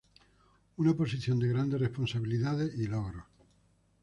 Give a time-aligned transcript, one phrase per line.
[0.83, 3.23] Una posición de grandes responsabilidades y logros.